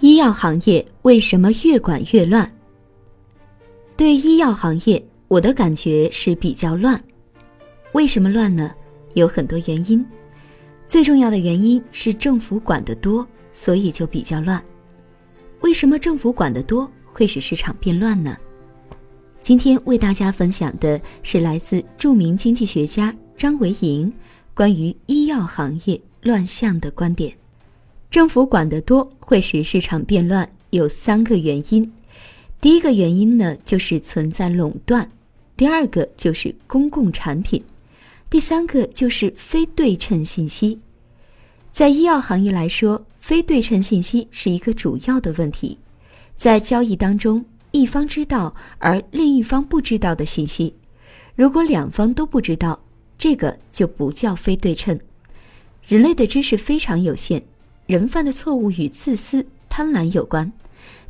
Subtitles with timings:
[0.00, 2.48] 医药行业为什么越管越乱？
[3.96, 7.02] 对医药行业，我的感觉是比较乱。
[7.92, 8.70] 为什么乱呢？
[9.14, 10.04] 有很多原因，
[10.86, 14.62] 最重要的原因是政府管得多，所以就比较乱。
[15.62, 18.36] 为什么政府管得多会使市场变乱呢？
[19.42, 24.12] 今天为大家分享的是来自著名经济学家张维迎
[24.54, 27.36] 关于医药行业乱象的观点。
[28.10, 31.92] 政府管得多会使市场变乱，有三个原因。
[32.58, 35.06] 第一个原因呢，就是存在垄断；
[35.56, 37.60] 第二个就是公共产品；
[38.30, 40.80] 第三个就是非对称信息。
[41.70, 45.78] 在医药行业来说，非对称信息是一个主要的问题。
[46.34, 50.74] 在交易当中，一方知道而另一方不知道的信息，
[51.36, 52.82] 如果两方都不知道，
[53.18, 54.98] 这个就不叫非对称。
[55.86, 57.42] 人类的知识非常有限。
[57.88, 60.52] 人犯的错误与自私、贪婪有关，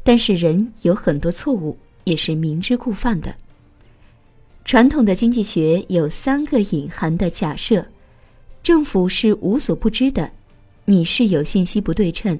[0.04, 3.34] 但是人有很多错误也是明知故犯的。
[4.64, 7.84] 传统的经济学有三个隐含的假设：
[8.62, 10.30] 政府是无所不知的，
[10.84, 12.38] 你是有信息不对称，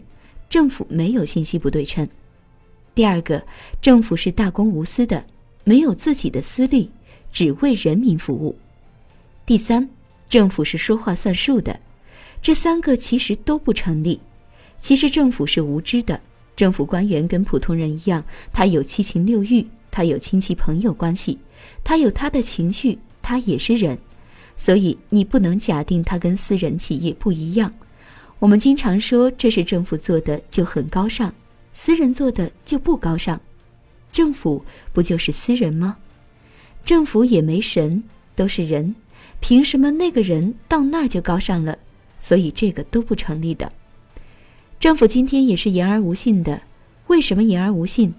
[0.49, 2.07] 政府没有信息不对称；
[2.95, 3.43] 第二个，
[3.83, 5.25] 政府是大公无私的，
[5.65, 6.89] 没有自己的私利，
[7.33, 8.55] 只为人民服务；
[9.45, 9.89] 第三，
[10.29, 11.81] 政府是说话算数的。
[12.41, 14.21] 这三个其实都不成立。
[14.81, 16.21] 其实政府是无知的，
[16.57, 21.39] 政府官员跟普通人一样，他有七情六欲，他有亲戚朋友关系，
[21.83, 23.99] 他有他的情绪，他也是人，
[24.57, 27.75] 所以你不能假定他跟私人企业不一样。
[28.39, 31.35] 我们经常说这是政府做的就很高尚，
[31.75, 33.41] 私人做的就不高尚。
[34.13, 35.99] 政府不就是私人吗？
[36.85, 38.95] 政府也没神，都是人，
[39.41, 41.79] 凭什么那个人到那儿就高尚了？
[42.21, 43.71] 所以这个都不成立的。
[44.81, 46.63] 政府今天也是言而无信的，
[47.09, 48.15] 为什么言而无信？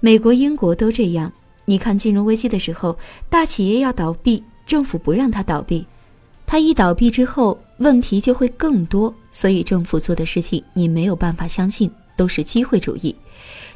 [0.00, 1.32] 美国、英国都这样。
[1.64, 2.98] 你看金融危机的时候，
[3.30, 5.86] 大企业要倒闭，政府不让它倒闭，
[6.44, 9.14] 它一倒闭之后，问题就会更多。
[9.30, 13.14] 所以政府做的事情，你没有办法相信，都是机会主义。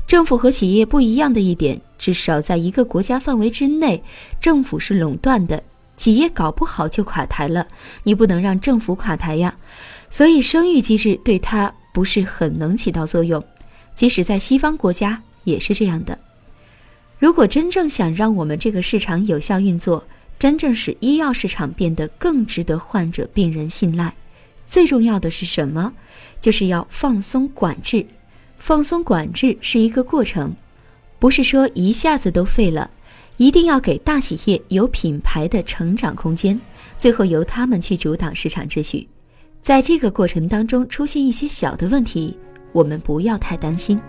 [0.09, 4.03] 政府和企业不一样的一点，至少在一个国家范围之内，
[4.41, 5.63] 政府是垄断的，
[5.97, 7.69] 企业搞不好就垮台了，
[8.03, 9.57] 你不能让政府垮台呀。
[10.11, 11.73] 所以生育机制对它。
[11.97, 13.43] 不是很能起到作用，
[13.95, 16.19] 即使在西方国家也是这样的。
[17.19, 20.07] 如果真正想让我们这个市场有效运作，
[20.39, 24.15] 真正使医药市场变得更值得患者病人信赖，
[24.67, 25.91] 最重要的是什么？
[26.39, 28.07] 就是要放松管制。
[28.59, 30.55] 放松管制是一个过程，
[31.19, 32.91] 不是说一下子都废了，
[33.39, 36.61] 一定要给大企业有品牌的成长空间，
[36.99, 39.09] 最后由他们去主导市场秩序。
[39.67, 42.39] 在这个过程当中出现一些小的问题，
[42.71, 44.01] 我们不要太担心。